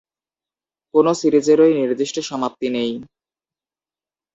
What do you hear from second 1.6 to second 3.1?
নির্দিষ্ট সমাপ্তি নেই।